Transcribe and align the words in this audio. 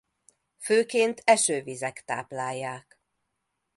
Főként 0.59 1.21
esővízek 1.23 2.03
táplálják. 2.05 2.99